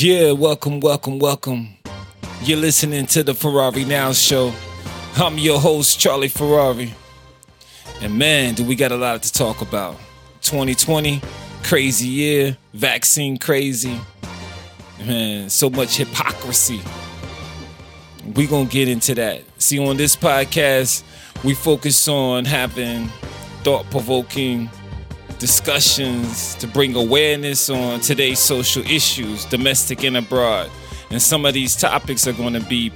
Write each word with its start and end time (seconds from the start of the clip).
Yeah, 0.00 0.30
welcome, 0.30 0.78
welcome, 0.78 1.18
welcome. 1.18 1.70
You're 2.42 2.58
listening 2.58 3.06
to 3.06 3.24
the 3.24 3.34
Ferrari 3.34 3.84
Now 3.84 4.12
Show. 4.12 4.52
I'm 5.16 5.38
your 5.38 5.58
host, 5.58 5.98
Charlie 5.98 6.28
Ferrari. 6.28 6.94
And 8.00 8.16
man, 8.16 8.54
do 8.54 8.62
we 8.62 8.76
got 8.76 8.92
a 8.92 8.96
lot 8.96 9.24
to 9.24 9.32
talk 9.32 9.60
about. 9.60 9.96
2020, 10.42 11.20
crazy 11.64 12.06
year, 12.06 12.56
vaccine 12.74 13.38
crazy. 13.38 14.00
Man, 15.00 15.50
so 15.50 15.68
much 15.68 15.96
hypocrisy. 15.96 16.80
We 18.36 18.46
gonna 18.46 18.66
get 18.66 18.86
into 18.86 19.16
that. 19.16 19.42
See, 19.60 19.80
on 19.84 19.96
this 19.96 20.14
podcast, 20.14 21.02
we 21.42 21.54
focus 21.54 22.06
on 22.06 22.44
having 22.44 23.08
thought-provoking 23.64 24.70
discussions 25.38 26.54
to 26.56 26.66
bring 26.66 26.94
awareness 26.94 27.70
on 27.70 28.00
today's 28.00 28.38
social 28.38 28.82
issues, 28.84 29.44
domestic 29.46 30.04
and 30.04 30.16
abroad. 30.16 30.70
And 31.10 31.22
some 31.22 31.46
of 31.46 31.54
these 31.54 31.76
topics 31.76 32.26
are 32.26 32.32
going 32.32 32.54
to 32.54 32.60
be 32.60 32.92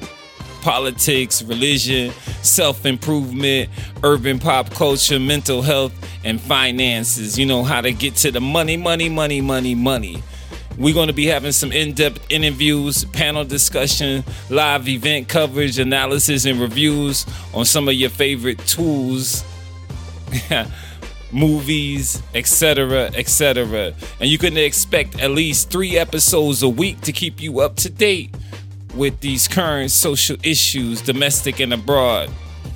politics, 0.62 1.42
religion, 1.42 2.12
self 2.42 2.86
improvement, 2.86 3.70
urban 4.02 4.38
pop 4.38 4.70
culture, 4.70 5.18
mental 5.18 5.62
health, 5.62 5.92
and 6.24 6.40
finances. 6.40 7.38
You 7.38 7.46
know, 7.46 7.62
how 7.62 7.80
to 7.80 7.92
get 7.92 8.16
to 8.16 8.30
the 8.30 8.40
money, 8.40 8.76
money, 8.76 9.08
money, 9.08 9.40
money, 9.40 9.74
money. 9.74 10.22
We're 10.78 10.94
going 10.94 11.08
to 11.08 11.12
be 11.12 11.26
having 11.26 11.52
some 11.52 11.70
in 11.70 11.92
depth 11.92 12.26
interviews, 12.30 13.04
panel 13.04 13.44
discussion, 13.44 14.24
live 14.48 14.88
event 14.88 15.28
coverage, 15.28 15.78
analysis, 15.78 16.46
and 16.46 16.58
reviews 16.58 17.26
on 17.52 17.66
some 17.66 17.88
of 17.88 17.94
your 17.94 18.10
favorite 18.10 18.58
tools. 18.60 19.44
movies, 21.32 22.22
etc., 22.34 23.10
etc. 23.14 23.94
And 24.20 24.28
you 24.28 24.38
can 24.38 24.56
expect 24.56 25.20
at 25.20 25.30
least 25.30 25.70
three 25.70 25.96
episodes 25.98 26.62
a 26.62 26.68
week 26.68 27.00
to 27.02 27.12
keep 27.12 27.40
you 27.40 27.60
up 27.60 27.76
to 27.76 27.90
date 27.90 28.34
with 28.94 29.20
these 29.20 29.48
current 29.48 29.90
social 29.90 30.36
issues, 30.42 31.00
domestic 31.02 31.60
and 31.60 31.72
abroad. 31.72 32.30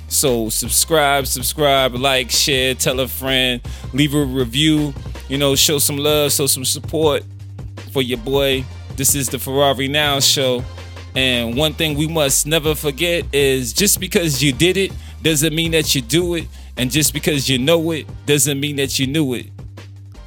So 0.09 0.49
subscribe, 0.49 1.27
subscribe, 1.27 1.93
like, 1.93 2.31
share, 2.31 2.73
tell 2.73 2.99
a 2.99 3.07
friend, 3.07 3.61
leave 3.93 4.13
a 4.13 4.23
review, 4.23 4.93
you 5.27 5.37
know, 5.37 5.55
show 5.55 5.79
some 5.79 5.97
love, 5.97 6.31
show 6.31 6.47
some 6.47 6.65
support 6.65 7.23
for 7.91 8.01
your 8.01 8.17
boy. 8.19 8.63
This 8.95 9.15
is 9.15 9.29
the 9.29 9.37
Ferrari 9.37 9.87
Now 9.87 10.19
show. 10.19 10.63
And 11.15 11.57
one 11.57 11.73
thing 11.73 11.97
we 11.97 12.07
must 12.07 12.47
never 12.47 12.73
forget 12.73 13.25
is 13.33 13.73
just 13.73 13.99
because 13.99 14.41
you 14.41 14.53
did 14.53 14.77
it 14.77 14.91
doesn't 15.21 15.53
mean 15.53 15.71
that 15.71 15.93
you 15.93 16.01
do 16.01 16.35
it. 16.35 16.47
And 16.77 16.91
just 16.91 17.13
because 17.13 17.49
you 17.49 17.57
know 17.57 17.91
it 17.91 18.07
doesn't 18.25 18.59
mean 18.59 18.75
that 18.75 18.99
you 18.99 19.07
knew 19.07 19.33
it. 19.33 19.47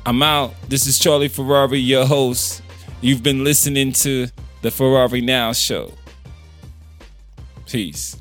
I'm 0.05 0.23
out. 0.23 0.55
This 0.69 0.87
is 0.87 0.99
Charlie 0.99 1.29
Ferrari, 1.29 1.79
your 1.79 2.07
host. 2.07 2.63
You've 3.01 3.23
been 3.23 3.45
listening 3.45 3.93
to 3.93 4.27
the 4.63 4.71
Ferrari 4.71 5.21
Now 5.21 5.53
Show. 5.53 5.93
Peace. 7.67 8.17